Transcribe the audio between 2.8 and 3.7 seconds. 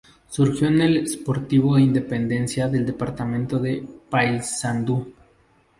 departamento